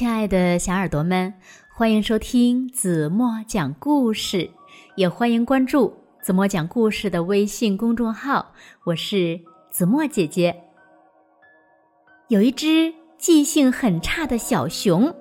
[0.00, 1.34] 亲爱的小耳朵们，
[1.68, 4.48] 欢迎收听子墨讲故事，
[4.94, 8.54] 也欢迎关注子墨讲故事的微信公众号。
[8.84, 10.56] 我是子墨姐姐。
[12.28, 15.14] 有一只记性很差的小熊，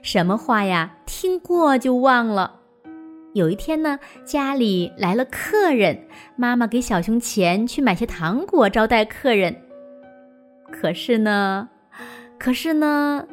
[0.00, 2.60] 什么话呀听过就忘了。
[3.34, 6.02] 有一天呢，家里来了客人，
[6.34, 9.54] 妈妈给小熊钱去买些糖果招待客人。
[10.72, 11.68] 可是呢，
[12.38, 13.26] 可是呢。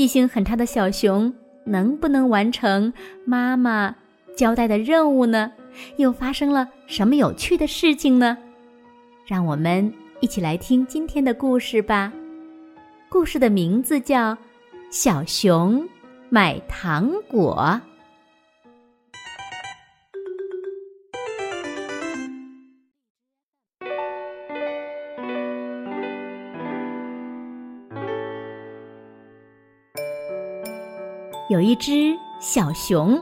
[0.00, 1.30] 记性很差的小熊
[1.66, 2.90] 能不能完成
[3.26, 3.94] 妈妈
[4.34, 5.52] 交代的任务呢？
[5.98, 8.34] 又发生了什么有趣的事情呢？
[9.26, 12.10] 让我们一起来听今天的故事吧。
[13.10, 14.34] 故事的名字叫
[14.90, 15.86] 《小熊
[16.30, 17.78] 买糖果》。
[31.50, 33.20] 有一只小熊，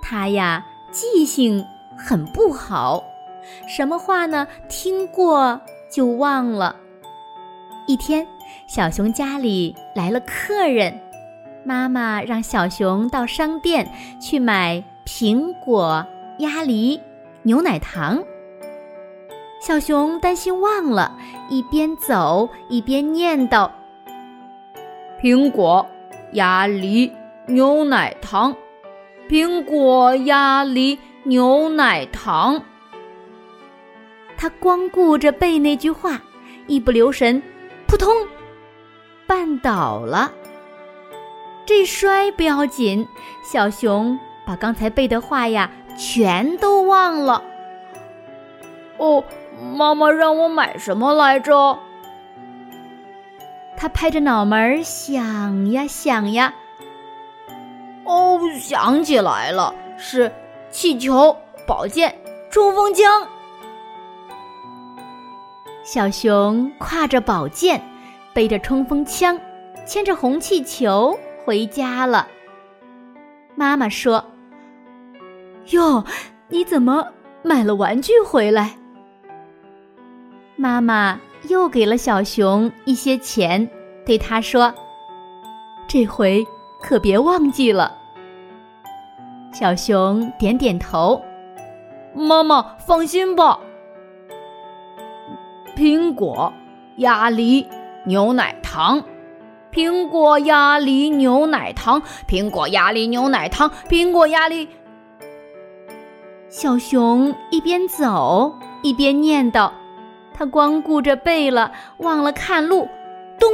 [0.00, 1.66] 它呀记性
[1.98, 3.02] 很不好，
[3.66, 6.76] 什么话呢听过就忘了。
[7.88, 8.24] 一天，
[8.68, 10.96] 小熊家里来了客人，
[11.64, 16.06] 妈妈让小熊到商店去买苹果、
[16.38, 17.00] 鸭梨、
[17.42, 18.22] 牛奶糖。
[19.60, 23.68] 小熊担心忘了，一边走一边念叨
[25.20, 25.84] ：“苹果、
[26.34, 27.10] 鸭梨。”
[27.48, 28.56] 牛奶糖，
[29.28, 32.60] 苹果、鸭梨、牛奶糖。
[34.36, 36.20] 他光顾着背那句话，
[36.66, 37.40] 一不留神，
[37.86, 38.12] 扑通，
[39.28, 40.32] 绊倒了。
[41.64, 43.06] 这摔不要紧，
[43.44, 47.42] 小熊把刚才背的话呀，全都忘了。
[48.98, 49.22] 哦，
[49.76, 51.78] 妈妈让我买什么来着？
[53.76, 56.52] 他拍着脑门想呀想呀。
[58.06, 60.32] 哦，想起来了，是
[60.70, 61.36] 气球、
[61.66, 62.16] 宝剑、
[62.50, 63.26] 冲锋枪。
[65.82, 67.82] 小熊挎着宝剑，
[68.32, 69.38] 背着冲锋枪，
[69.84, 72.26] 牵着红气球回家了。
[73.54, 74.24] 妈妈说
[75.70, 76.04] ：“哟，
[76.48, 77.06] 你怎么
[77.42, 78.76] 买了玩具回来？”
[80.56, 83.68] 妈妈又给了小熊一些钱，
[84.04, 84.72] 对他说
[85.88, 86.44] ：“这回。”
[86.88, 87.98] 可别忘记了，
[89.52, 91.20] 小熊点点头。
[92.14, 93.58] 妈妈放心吧。
[95.74, 96.52] 苹果、
[96.98, 97.66] 鸭梨、
[98.04, 99.02] 牛奶糖，
[99.72, 104.68] 苹果、鸭梨、牛奶糖，苹果、鸭梨、牛奶糖，苹果、鸭梨。
[106.48, 109.72] 小熊一边走一边念叨，
[110.32, 112.86] 他光顾着背了，忘了看路。
[113.40, 113.50] 咚，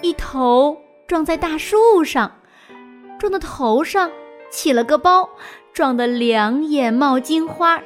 [0.00, 0.74] 一头。
[1.08, 2.30] 撞在大树上，
[3.18, 4.10] 撞的头上
[4.50, 5.26] 起了个包，
[5.72, 7.80] 撞得两眼冒金花。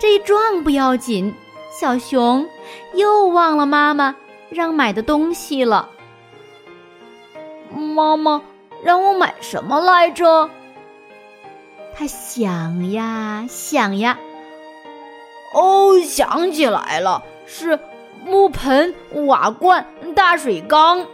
[0.00, 1.32] 这一撞不要紧，
[1.70, 2.48] 小熊
[2.94, 4.16] 又忘了妈妈
[4.48, 5.88] 让买的东西了。
[7.70, 8.42] 妈妈
[8.82, 10.50] 让我买什么来着？
[11.94, 14.18] 他想呀想呀，
[15.54, 17.78] 哦，想起来了，是
[18.26, 18.92] 木盆、
[19.28, 21.06] 瓦罐、大水缸。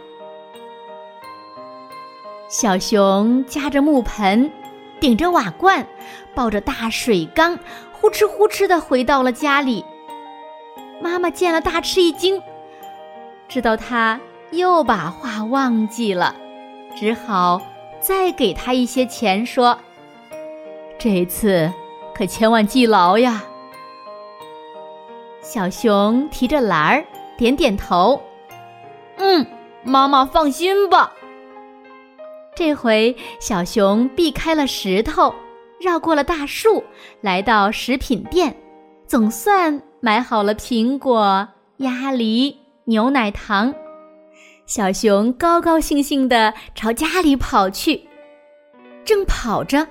[2.49, 4.49] 小熊夹着木盆，
[5.01, 5.85] 顶着瓦罐，
[6.33, 7.59] 抱着大水缸，
[7.91, 9.83] 呼哧呼哧的回到了家里。
[11.01, 12.41] 妈妈见了大吃一惊，
[13.49, 14.19] 知道他
[14.51, 16.35] 又把话忘记了，
[16.95, 17.61] 只好
[17.99, 19.77] 再给他一些钱，说
[20.97, 21.71] ：“这次
[22.15, 23.43] 可千万记牢呀。”
[25.43, 27.05] 小熊提着篮儿，
[27.37, 28.21] 点点头
[29.17, 29.45] ：“嗯，
[29.83, 31.13] 妈妈放心吧。”
[32.57, 35.31] 这回小熊避开了石头，
[35.79, 36.83] 绕过了大树，
[37.21, 38.57] 来到食品店，
[39.05, 43.71] 总算买好了苹果、鸭梨、牛奶糖。
[44.65, 48.01] 小熊高高兴兴地朝家里跑去。
[49.05, 49.87] 正跑着，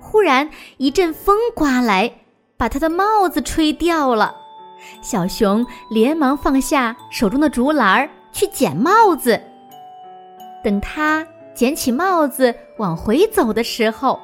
[0.00, 2.10] 忽然一阵风刮来，
[2.56, 4.34] 把他的帽子吹掉了。
[5.00, 9.40] 小熊连忙放下手中的竹篮儿去捡帽子。
[10.64, 11.24] 等他。
[11.54, 14.20] 捡起帽子往回走的时候，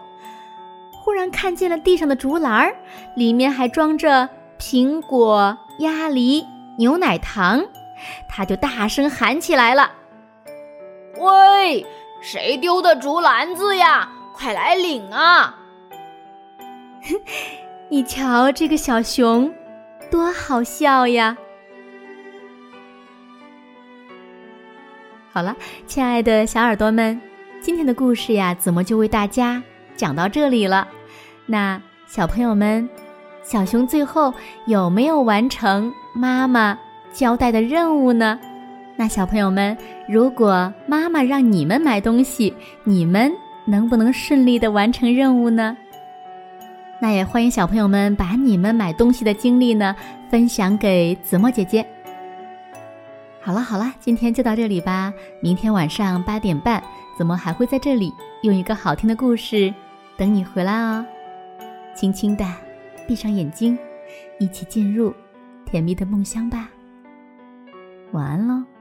[0.92, 2.74] 忽然看见了地上的竹篮儿，
[3.14, 4.28] 里面还装着
[4.58, 6.44] 苹果、鸭梨、
[6.76, 7.64] 牛奶糖，
[8.28, 9.90] 他就大声喊起来了
[11.18, 11.86] ：“喂，
[12.20, 14.08] 谁丢的竹篮子呀？
[14.34, 15.56] 快来领啊！”
[17.88, 19.52] 你瞧这个小熊，
[20.10, 21.36] 多好笑呀！
[25.32, 25.56] 好了
[25.86, 27.18] 亲爱的小耳朵们
[27.60, 29.62] 今天的故事呀子墨就为大家
[29.94, 30.88] 讲到这里了？
[31.46, 32.88] 那小朋友们
[33.44, 34.34] 小熊最后
[34.66, 36.76] 有没有完成妈妈
[37.12, 38.40] 交代的任务呢？
[38.96, 39.76] 那小朋友们
[40.08, 43.32] 如果妈妈让你们买东西你们
[43.64, 45.76] 能不能顺利的完成任务呢？
[47.00, 49.94] 那也欢迎小朋友们把你们买东西的经历呢
[50.28, 51.86] 分享给子墨姐姐。
[53.42, 55.12] 好了好了，今天就到这里吧。
[55.40, 56.82] 明天晚上八点半，
[57.16, 58.12] 怎么还会在这里？
[58.42, 59.72] 用一个好听的故事
[60.16, 61.04] 等你回来哦。
[61.94, 62.44] 轻轻的
[63.08, 63.78] 闭上眼睛，
[64.38, 65.14] 一起进入
[65.64, 66.68] 甜蜜的梦乡吧。
[68.12, 68.79] 晚安喽。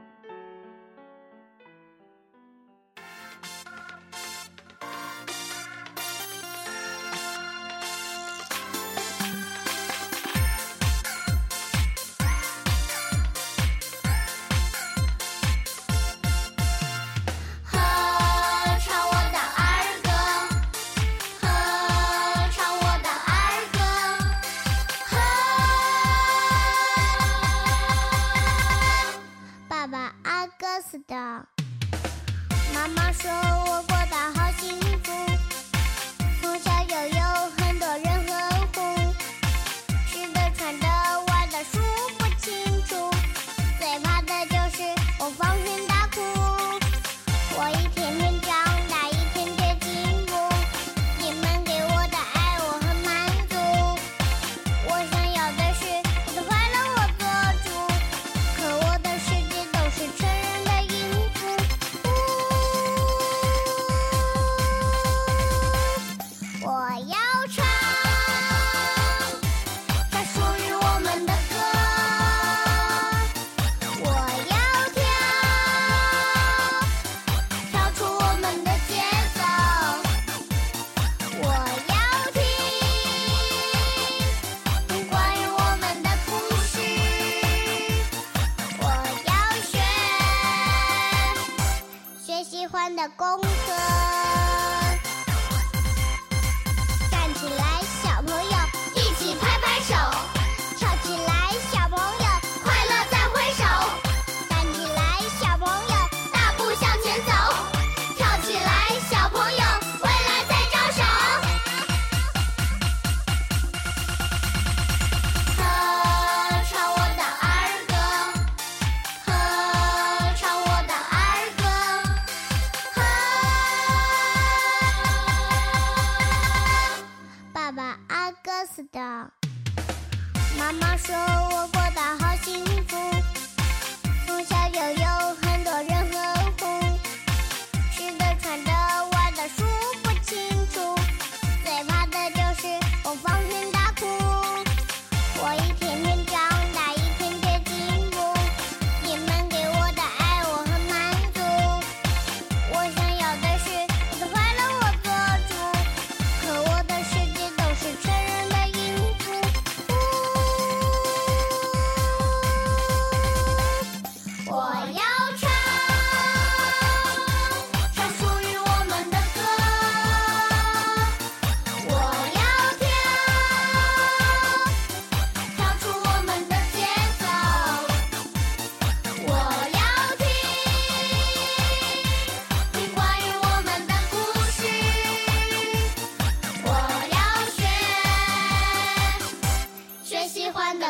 [93.20, 93.59] 公。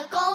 [0.08, 0.29] Go.